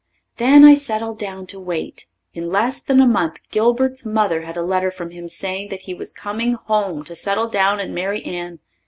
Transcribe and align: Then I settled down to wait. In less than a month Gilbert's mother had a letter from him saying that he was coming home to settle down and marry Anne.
Then 0.37 0.65
I 0.65 0.73
settled 0.73 1.19
down 1.19 1.45
to 1.45 1.59
wait. 1.59 2.07
In 2.33 2.49
less 2.49 2.81
than 2.81 2.99
a 2.99 3.05
month 3.07 3.37
Gilbert's 3.51 4.03
mother 4.03 4.41
had 4.41 4.57
a 4.57 4.63
letter 4.63 4.89
from 4.89 5.11
him 5.11 5.29
saying 5.29 5.69
that 5.69 5.83
he 5.83 5.93
was 5.93 6.11
coming 6.11 6.55
home 6.55 7.03
to 7.03 7.15
settle 7.15 7.47
down 7.49 7.79
and 7.79 7.93
marry 7.93 8.25
Anne. 8.25 8.57